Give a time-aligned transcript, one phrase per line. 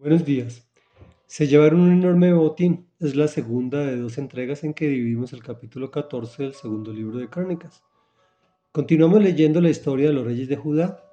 [0.00, 0.66] Buenos días.
[1.26, 2.86] Se llevaron un enorme botín.
[3.00, 7.18] Es la segunda de dos entregas en que dividimos el capítulo 14 del segundo libro
[7.18, 7.84] de Crónicas.
[8.72, 11.04] Continuamos leyendo la historia de los reyes de Judá.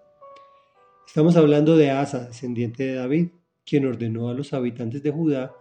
[1.06, 3.32] Estamos hablando de Asa, descendiente de David,
[3.66, 5.54] quien ordenó a los habitantes de Judá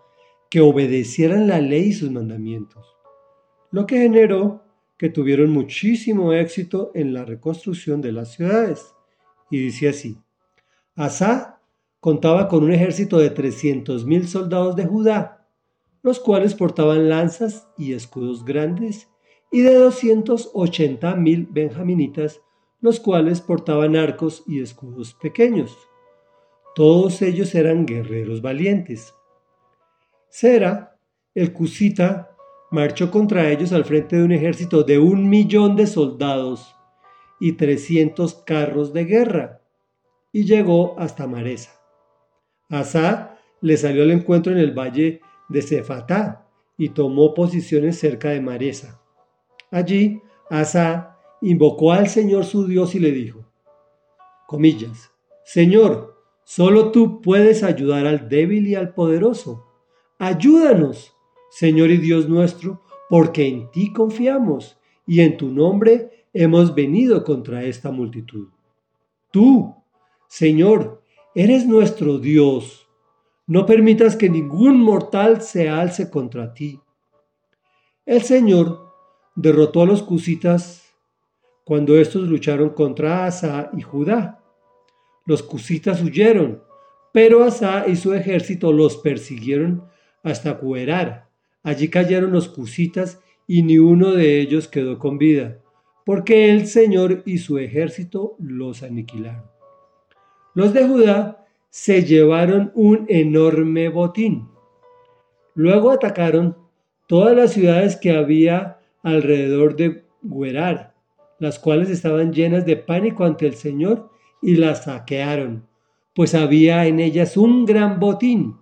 [0.49, 2.87] que obedecieran la ley y sus mandamientos,
[3.73, 4.63] lo que generó
[4.97, 8.95] que tuvieron muchísimo éxito en la reconstrucción de las ciudades.
[9.51, 10.17] Y dice así,
[10.95, 11.56] Asa
[12.07, 15.49] contaba con un ejército de 300.000 soldados de Judá,
[16.03, 19.09] los cuales portaban lanzas y escudos grandes,
[19.51, 22.43] y de 280.000 benjaminitas,
[22.81, 25.77] los cuales portaban arcos y escudos pequeños.
[26.77, 29.13] Todos ellos eran guerreros valientes.
[30.29, 31.01] Sera,
[31.35, 32.37] el cusita,
[32.71, 36.73] marchó contra ellos al frente de un ejército de un millón de soldados
[37.41, 39.63] y 300 carros de guerra,
[40.31, 41.77] y llegó hasta Maresa.
[42.69, 48.41] Asa le salió al encuentro en el valle de Cefatá y tomó posiciones cerca de
[48.41, 49.01] Maresa.
[49.71, 53.45] Allí, Asa invocó al Señor su Dios y le dijo,
[54.47, 55.11] comillas,
[55.45, 59.65] Señor, solo tú puedes ayudar al débil y al poderoso.
[60.19, 61.15] Ayúdanos,
[61.51, 67.65] Señor y Dios nuestro, porque en ti confiamos y en tu nombre hemos venido contra
[67.65, 68.49] esta multitud.
[69.31, 69.75] Tú,
[70.29, 71.03] Señor,
[71.39, 72.89] Eres nuestro Dios.
[73.47, 76.81] No permitas que ningún mortal se alce contra ti.
[78.07, 78.81] El Señor
[79.35, 80.97] derrotó a los cusitas
[81.63, 84.43] cuando estos lucharon contra Asa y Judá.
[85.27, 86.63] Los cusitas huyeron,
[87.13, 89.85] pero Asa y su ejército los persiguieron
[90.23, 91.29] hasta Cuerar.
[91.63, 95.61] Allí cayeron los cusitas y ni uno de ellos quedó con vida,
[96.07, 99.56] porque el Señor y su ejército los aniquilaron.
[100.57, 104.49] Los de Judá se llevaron un enorme botín.
[105.55, 106.57] Luego atacaron
[107.07, 110.95] todas las ciudades que había alrededor de Guerar,
[111.39, 114.09] las cuales estaban llenas de pánico ante el Señor
[114.41, 115.67] y las saquearon,
[116.15, 118.57] pues había en ellas un gran botín.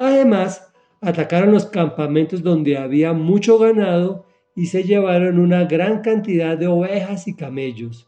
[0.00, 6.66] Además, atacaron los campamentos donde había mucho ganado y se llevaron una gran cantidad de
[6.66, 8.05] ovejas y camellos.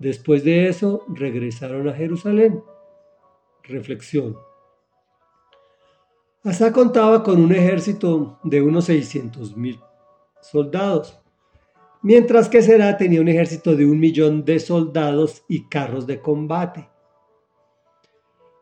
[0.00, 2.64] Después de eso regresaron a Jerusalén.
[3.62, 4.36] Reflexión.
[6.42, 9.78] Asa contaba con un ejército de unos 600 mil
[10.40, 11.20] soldados,
[12.00, 16.88] mientras que Será tenía un ejército de un millón de soldados y carros de combate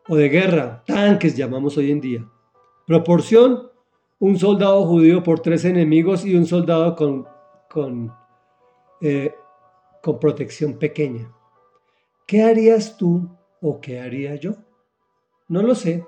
[0.08, 2.28] o de guerra, tanques llamamos hoy en día.
[2.84, 3.70] Proporción,
[4.18, 7.28] un soldado judío por tres enemigos y un soldado con,
[7.70, 8.12] con
[9.00, 9.36] eh,
[10.02, 11.32] con protección pequeña.
[12.26, 13.28] ¿Qué harías tú
[13.60, 14.56] o qué haría yo?
[15.48, 16.04] No lo sé.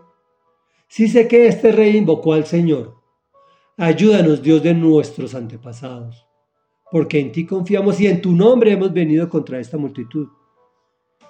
[0.88, 2.96] Sí sé que este rey invocó al Señor.
[3.76, 6.26] Ayúdanos, Dios de nuestros antepasados,
[6.90, 10.28] porque en ti confiamos y en tu nombre hemos venido contra esta multitud.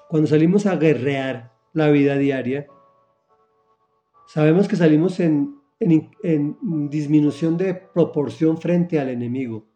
[0.09, 2.67] Cuando salimos a guerrear la vida diaria,
[4.27, 6.59] sabemos que salimos en, en,
[6.91, 9.70] disminución de proporción frente al enemigo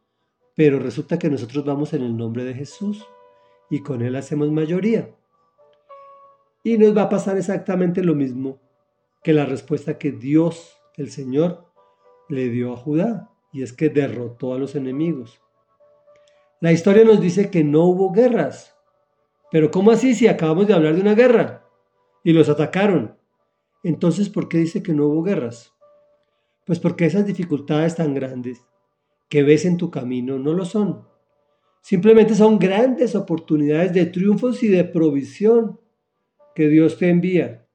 [0.54, 3.06] pero resulta que nosotros vamos en el nombre de Jesús
[3.70, 5.10] y con Él hacemos mayoría.
[6.62, 8.60] Y nos va a pasar exactamente lo mismo
[9.22, 11.64] que la respuesta que Dios, el Señor,
[12.28, 15.40] le dio a Judá, y es que derrotó a los enemigos.
[16.60, 18.76] La historia nos dice que no hubo guerras.
[19.50, 21.68] Pero ¿cómo así si acabamos de hablar de una guerra?
[22.22, 23.16] Y los atacaron.
[23.82, 25.74] Entonces, ¿por qué dice que no hubo guerras?
[26.64, 28.64] Pues porque esas dificultades tan grandes
[29.34, 31.08] que ves en tu camino no lo son.
[31.82, 35.80] Simplemente son grandes oportunidades de triunfos y de provisión
[36.54, 37.66] que Dios te envía,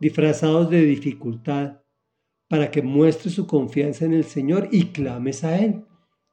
[0.00, 1.80] disfrazados de dificultad,
[2.48, 5.84] para que muestres su confianza en el Señor y clames a Él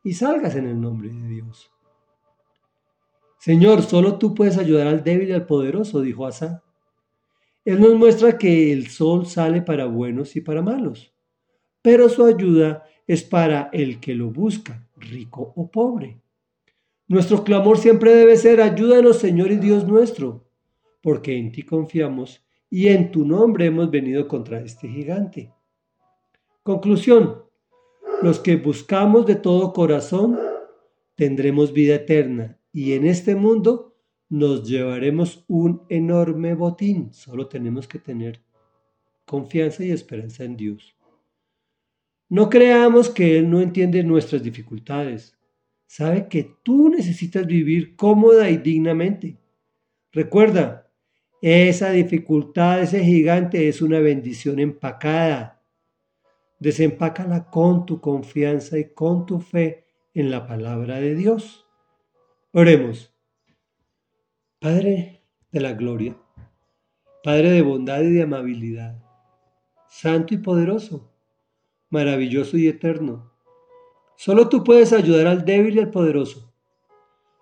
[0.03, 1.71] y salgas en el nombre de Dios.
[3.37, 6.63] Señor, solo tú puedes ayudar al débil y al poderoso, dijo Asa.
[7.63, 11.13] Él nos muestra que el sol sale para buenos y para malos,
[11.83, 16.19] pero su ayuda es para el que lo busca, rico o pobre.
[17.07, 20.47] Nuestro clamor siempre debe ser, ayúdanos Señor y Dios nuestro,
[21.01, 25.51] porque en ti confiamos y en tu nombre hemos venido contra este gigante.
[26.63, 27.43] Conclusión,
[28.21, 30.39] los que buscamos de todo corazón
[31.15, 33.95] tendremos vida eterna y en este mundo
[34.29, 37.13] nos llevaremos un enorme botín.
[37.13, 38.41] Solo tenemos que tener
[39.25, 40.95] confianza y esperanza en Dios.
[42.29, 45.37] No creamos que Él no entiende nuestras dificultades.
[45.85, 49.37] Sabe que tú necesitas vivir cómoda y dignamente.
[50.11, 50.89] Recuerda,
[51.41, 55.61] Esa dificultad, ese gigante es una bendición empacada.
[56.57, 61.67] Desempácala con tu confianza y con tu fe en la palabra de Dios.
[62.53, 63.13] Oremos.
[64.59, 66.15] Padre de la gloria,
[67.23, 69.03] Padre de bondad y de amabilidad,
[69.89, 71.12] santo y poderoso,
[71.93, 73.31] maravilloso y eterno.
[74.15, 76.51] Solo tú puedes ayudar al débil y al poderoso,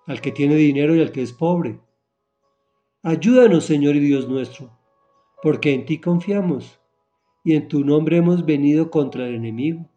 [0.06, 1.80] al que tiene dinero y al que es pobre.
[3.02, 4.78] Ayúdanos, Señor y Dios nuestro,
[5.42, 6.82] porque en ti confiamos
[7.46, 9.90] y en tu nombre hemos venido contra el enemigo,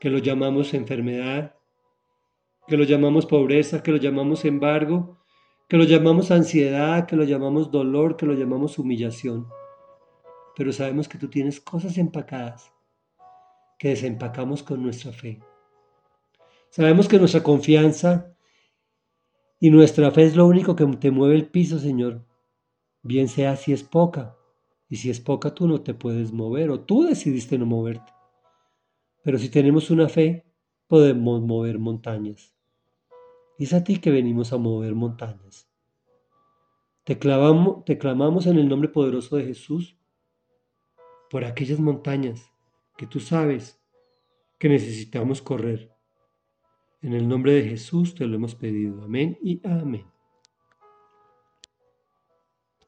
[0.00, 1.54] que lo llamamos enfermedad,
[2.66, 5.16] que lo llamamos pobreza, que lo llamamos embargo,
[5.68, 9.46] que lo llamamos ansiedad, que lo llamamos dolor, que lo llamamos humillación.
[10.56, 12.72] Pero sabemos que tú tienes cosas empacadas
[13.80, 15.40] que desempacamos con nuestra fe.
[16.68, 18.36] Sabemos que nuestra confianza
[19.58, 22.26] y nuestra fe es lo único que te mueve el piso, Señor.
[23.02, 24.36] Bien sea si es poca.
[24.90, 28.12] Y si es poca, tú no te puedes mover o tú decidiste no moverte.
[29.22, 30.44] Pero si tenemos una fe,
[30.86, 32.54] podemos mover montañas.
[33.56, 35.70] Y es a ti que venimos a mover montañas.
[37.04, 39.96] Te, clavamos, te clamamos en el nombre poderoso de Jesús
[41.30, 42.50] por aquellas montañas
[43.00, 43.80] que tú sabes
[44.58, 45.90] que necesitamos correr.
[47.00, 49.02] En el nombre de Jesús te lo hemos pedido.
[49.02, 50.04] Amén y amén.